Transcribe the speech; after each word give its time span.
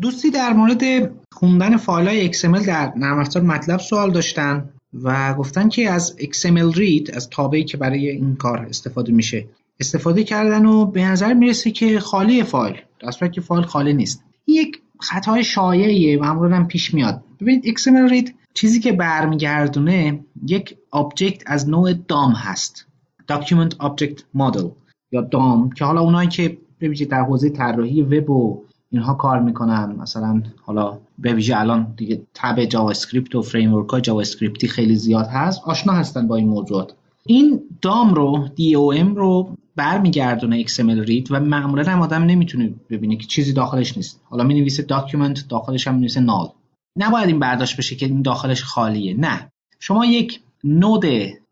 دوستی 0.00 0.30
در 0.30 0.52
مورد 0.52 1.10
خوندن 1.32 1.76
فایل 1.76 2.08
های 2.08 2.32
XML 2.32 2.66
در 2.66 2.92
نرم 2.96 3.18
افزار 3.18 3.42
MATLAB 3.42 3.80
سوال 3.80 4.10
داشتن 4.10 4.68
و 5.02 5.34
گفتن 5.34 5.68
که 5.68 5.90
از 5.90 6.16
XML 6.18 6.74
read 6.76 7.16
از 7.16 7.30
تابعی 7.30 7.64
که 7.64 7.76
برای 7.76 8.08
این 8.08 8.36
کار 8.36 8.58
استفاده 8.58 9.12
میشه 9.12 9.46
استفاده 9.80 10.24
کردن 10.24 10.66
و 10.66 10.86
به 10.86 11.04
نظر 11.04 11.34
می‌رسه 11.34 11.70
که 11.70 12.00
خالی 12.00 12.42
فایل 12.42 12.76
در 13.00 13.28
که 13.28 13.40
فایل 13.40 13.64
خالی 13.64 13.92
نیست. 13.92 14.24
این 14.44 14.56
یک 14.56 14.80
خطای 15.00 15.44
شایعیه 15.44 16.18
معمولا 16.18 16.56
هم 16.56 16.68
پیش 16.68 16.94
میاد. 16.94 17.22
ببینید 17.40 17.78
XML 17.78 18.12
read 18.12 18.30
چیزی 18.54 18.80
که 18.80 18.92
برمیگردونه 18.92 20.20
یک 20.46 20.76
object 20.90 21.42
از 21.46 21.68
نوع 21.68 21.92
DOM 21.92 22.32
هست. 22.32 22.86
Document 23.32 23.74
Object 23.86 24.18
Model 24.36 24.66
یا 25.12 25.20
DOM 25.20 25.70
که 25.70 25.84
حالا 25.84 26.00
اونایی 26.00 26.28
که 26.28 26.58
ببینید 26.80 27.08
در 27.08 27.20
حوزه 27.20 27.50
طراحی 27.50 28.02
وب 28.02 28.30
و 28.30 28.64
اینها 28.90 29.14
کار 29.14 29.40
می‌کنن. 29.40 29.96
مثلا 29.98 30.42
حالا 30.62 30.98
به 31.18 31.32
ویژه 31.32 31.56
الان 31.56 31.94
دیگه 31.96 32.22
تب 32.34 32.64
JavaScript 32.64 33.34
و 33.34 33.42
framework 33.42 33.88
های 33.88 34.00
JavaScript 34.00 34.20
ی 34.20 34.68
خیلی 34.68 34.94
زیاد 34.94 35.26
هست. 35.26 35.62
آشنا 35.64 35.92
هستن 35.92 36.28
با 36.28 36.36
این 36.36 36.48
موضوعات. 36.48 36.94
این 37.26 37.60
DOM 37.82 38.14
رو 38.14 38.48
DOM 38.56 39.14
رو 39.14 39.56
برمیگردونه 39.76 40.64
XML 40.64 41.08
read 41.08 41.32
و 41.32 41.40
معمولا 41.40 41.92
هم 41.92 42.00
آدم 42.00 42.22
نمی‌تونه 42.22 42.74
ببینه 42.90 43.16
که 43.16 43.26
چیزی 43.26 43.52
داخلش 43.52 43.96
نیست. 43.96 44.20
حالا 44.24 44.44
می 44.44 44.54
نویسه 44.54 44.82
document 44.82 45.48
داخلش 45.48 45.88
هم 45.88 45.94
می 45.94 46.08
null 46.20 46.48
نباید 46.96 47.28
این 47.28 47.38
برداشت 47.38 47.76
بشه 47.76 47.96
که 47.96 48.06
این 48.06 48.22
داخلش 48.22 48.62
خالیه. 48.62 49.14
نه. 49.14 49.52
شما 49.78 50.06
یک 50.06 50.40
node 50.64 51.04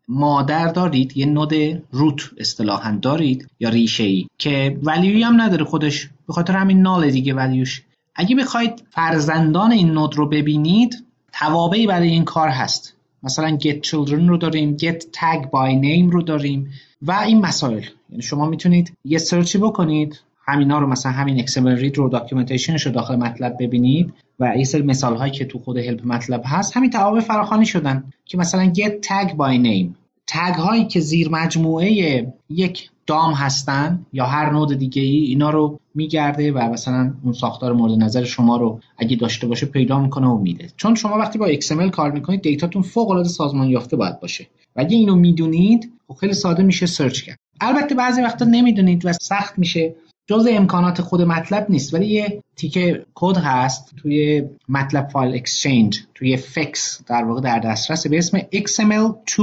مادر 0.07 0.67
دارید 0.67 1.17
یه 1.17 1.25
node 1.25 1.53
root 1.91 2.31
اصطلاحا 2.37 2.99
دارید 3.01 3.47
یا 3.59 3.69
ریشه 3.69 4.03
ای 4.03 4.27
که 4.37 4.79
value 4.83 5.16
ی 5.16 5.23
هم 5.23 5.41
نداره 5.41 5.65
خودش 5.65 6.09
به 6.27 6.33
خاطر 6.33 6.53
همین 6.53 6.81
null 6.81 7.11
دیگه 7.11 7.33
value 7.33 7.64
ش. 7.64 7.83
اگه 8.15 8.35
بخواید 8.35 8.83
فرزندان 8.89 9.71
این 9.71 9.91
node 9.91 10.15
رو 10.15 10.29
ببینید 10.29 11.05
توابعی 11.33 11.87
برای 11.87 12.09
این 12.09 12.23
کار 12.23 12.49
هست. 12.49 12.93
مثلا 13.23 13.57
get 13.57 13.87
children 13.87 14.29
رو 14.29 14.37
داریم 14.37 14.77
get 14.77 15.01
tag 15.01 15.41
by 15.43 15.83
name 15.83 16.11
رو 16.11 16.21
داریم 16.21 16.69
و 17.01 17.11
این 17.11 17.41
مسائل. 17.41 17.83
یعنی 18.09 18.23
شما 18.23 18.45
می‌تونید 18.45 18.93
یه 19.05 19.17
search 19.17 19.51
ی 19.51 19.57
بکنید 19.57 20.21
همینا 20.45 20.79
رو 20.79 20.87
مثلا 20.87 21.11
همین 21.11 21.45
XML 21.45 21.81
read 21.81 21.95
رو 21.95 22.09
documentation 22.09 22.75
ش 22.75 22.85
رو 22.85 22.91
داخل 22.91 23.15
MATLAB 23.15 23.55
ببینید 23.59 24.13
و 24.39 24.57
یه 24.57 24.63
سری 24.63 24.81
مثال 24.81 25.15
هایی 25.15 25.31
که 25.31 25.45
تو 25.45 25.59
خود 25.59 25.77
help 25.77 26.01
MATLAB 26.05 26.41
هست 26.45 26.77
همین 26.77 26.89
توابع 26.89 27.19
فراخوانی 27.19 27.65
شدن 27.65 28.03
که 28.25 28.37
مثلا 28.37 28.73
get 28.73 28.91
tag 28.91 29.29
by 29.29 29.65
name. 29.65 30.06
tag 30.27 30.55
هایی 30.55 30.85
که 30.85 30.99
زیر 30.99 31.29
مجموعه 31.29 32.27
یک 32.49 32.89
DOM 33.07 33.33
هستن 33.33 34.05
یا 34.13 34.25
هر 34.25 34.49
node 34.49 34.73
دیگه 34.73 35.01
ای 35.01 35.17
اینا 35.17 35.49
رو 35.49 35.79
میگرده 35.95 36.51
و 36.51 36.59
مثلا 36.73 37.13
اون 37.23 37.33
ساختار 37.33 37.73
مورد 37.73 38.03
نظر 38.03 38.23
شما 38.23 38.57
رو 38.57 38.79
اگه 38.97 39.15
داشته 39.15 39.47
باشه 39.47 39.65
پیدا 39.65 39.99
می‌کنه 39.99 40.27
و 40.27 40.37
میده. 40.37 40.67
چون 40.77 40.95
شما 40.95 41.17
وقتی 41.17 41.39
با 41.39 41.47
XML 41.53 41.89
کار 41.89 42.11
می‌کنید 42.11 42.41
data 42.41 42.64
تون 42.64 42.81
فوق 42.81 43.09
العاده 43.09 43.29
سازمان 43.29 43.69
یافته 43.69 43.97
باید 43.97 44.19
باشه. 44.19 44.47
و 44.75 44.81
اگه 44.81 44.97
اینو 44.97 45.15
می‌دونید 45.15 45.91
خب 46.07 46.13
خیلی 46.13 46.33
ساده 46.33 46.63
میشه 46.63 46.85
search 46.85 47.21
کرد. 47.21 47.37
البته 47.61 47.95
بعضی 47.95 48.21
وقتا 48.21 48.45
نمی‌دونید 48.45 49.05
و 49.05 49.13
سخت 49.13 49.59
میشه. 49.59 49.95
جز 50.29 50.47
امکانات 50.49 51.01
خود 51.01 51.21
MATLAB 51.21 51.65
نیست 51.69 51.93
ولی 51.93 52.07
یه 52.07 52.43
تیکه 52.55 53.05
کد 53.15 53.37
هست 53.37 53.95
توی 53.97 54.43
MATLAB 54.69 55.09
File 55.09 55.35
Exchange 55.35 55.99
توی 56.15 56.37
FEX 56.37 57.01
در 57.07 57.23
واقع 57.23 57.41
در 57.41 57.59
دسترس 57.59 58.07
به 58.07 58.17
اسم 58.17 58.39
XML2 58.39 59.41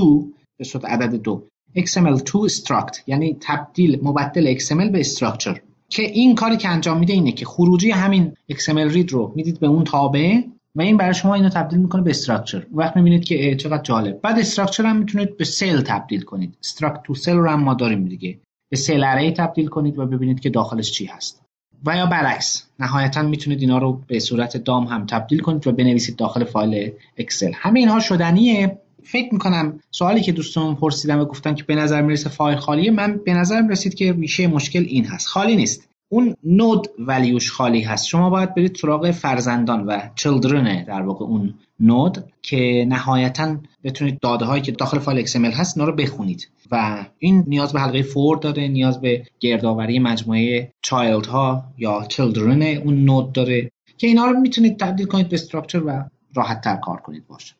به 0.58 0.64
صورت 0.64 0.84
عدد 0.84 1.14
دو. 1.14 1.44
XML2 1.76 2.50
struct 2.50 2.98
یعنی 3.06 3.36
تبدیل 3.40 3.98
مبدل 4.02 4.58
XML 4.58 4.90
به 4.92 5.02
structure. 5.02 5.58
که 5.88 6.02
این 6.02 6.34
کاری 6.34 6.56
که 6.56 6.68
انجام 6.68 6.98
میده 6.98 7.12
اینه 7.12 7.32
که 7.32 7.46
خروجی 7.46 7.90
همین 7.90 8.32
XML 8.52 8.92
read 8.92 9.10
رو 9.10 9.32
می‌دید 9.36 9.60
به 9.60 9.66
اون 9.66 9.84
تابع 9.84 10.40
و 10.74 10.82
این 10.82 10.96
برای 10.96 11.14
شما 11.14 11.34
اینو 11.34 11.48
تبدیل 11.48 11.78
می‌کنه 11.78 12.02
به 12.02 12.10
structure 12.10 12.66
وقت 12.72 12.96
می‌بینید 12.96 13.24
که 13.24 13.56
چقدر 13.56 13.82
جالب. 13.82 14.20
بعد 14.20 14.38
structure 14.38 14.86
هم 14.86 14.96
می‌تونید 14.96 15.36
به 15.36 15.44
cell 15.44 15.80
تبدیل 15.80 16.22
کنید. 16.22 16.56
struct 16.64 17.02
to 17.02 17.14
cell 17.14 17.34
رو 17.34 17.50
هم 17.50 17.62
ما 17.62 17.74
داریم 17.74 18.04
دیگه. 18.04 18.38
به 18.68 18.76
cell 18.76 19.04
array 19.04 19.32
تبدیل 19.32 19.66
کنید 19.66 19.98
و 19.98 20.06
ببینید 20.06 20.40
که 20.40 20.50
داخلش 20.50 20.92
چی 20.92 21.06
هست. 21.06 21.42
و 21.86 21.96
یا 21.96 22.06
برعکس 22.06 22.66
نهایتا 22.78 23.22
می‌تونید 23.22 23.60
اینا 23.60 23.78
رو 23.78 24.00
به 24.06 24.18
صورت 24.18 24.56
DOM 24.56 24.84
هم 24.84 25.06
تبدیل 25.06 25.40
کنید 25.40 25.66
و 25.66 25.72
بنویسید 25.72 26.16
داخل 26.16 26.44
فایل 26.44 26.92
XML 27.16 27.52
همه 27.54 27.80
اینها 27.80 28.00
شدنیه. 28.00 28.78
فکر 29.04 29.32
می‌کنم 29.32 29.80
سوالی 29.90 30.20
که 30.20 30.32
دوستان 30.32 30.76
پرسیدم 30.76 31.20
و 31.20 31.24
گفتن 31.24 31.54
که 31.54 31.64
به 31.64 31.74
نظر 31.74 32.02
می‌رسه 32.02 32.28
فایل 32.28 32.58
خالیه 32.58 32.90
من 32.90 33.20
به 33.24 33.34
نظرم 33.34 33.68
رسید 33.68 33.94
که 33.94 34.12
ریشه 34.12 34.46
مشکل 34.46 34.84
این 34.88 35.04
هست. 35.04 35.26
خالی 35.26 35.56
نیست. 35.56 35.88
اون 36.08 36.36
node 36.44 36.88
value 36.98 37.37
ش 37.37 37.52
خالی 37.52 37.80
هست. 37.80 38.06
شما 38.06 38.30
باید 38.30 38.54
برید 38.54 38.76
سراغ 38.76 39.10
فرزندان 39.10 39.86
و 39.86 40.00
children 40.14 40.84
در 40.84 41.02
واقع 41.02 41.24
اون 41.24 41.54
نود 41.80 42.24
که 42.42 42.86
نهایتا 42.88 43.56
بتونید 43.84 44.18
داده 44.20 44.44
هایی 44.44 44.62
که 44.62 44.72
داخل 44.72 44.98
فایل 44.98 45.26
XML 45.26 45.54
هست 45.54 45.78
رو 45.78 45.92
بخونید. 45.92 46.48
و 46.70 47.04
این 47.18 47.44
نیاز 47.46 47.72
به 47.72 47.80
حلقه 47.80 48.02
فور 48.02 48.36
داره 48.36 48.68
نیاز 48.68 49.00
به 49.00 49.26
گردآوری 49.40 49.98
مجموعه 49.98 50.72
چایلد 50.82 51.26
ها 51.26 51.64
یا 51.78 52.06
چلدرن 52.08 52.62
اون 52.62 53.04
نود 53.04 53.32
داره 53.32 53.70
که 53.98 54.06
اینا 54.06 54.24
رو 54.26 54.40
می‌تونید 54.40 54.78
تبدیل 54.78 55.06
کنید 55.06 55.28
به 55.28 55.34
استراکچر 55.34 55.82
و 55.82 56.04
راحت 56.34 56.60
تر 56.60 56.76
کار 56.76 56.96
کنید 56.96 57.26
باشه. 57.26 57.54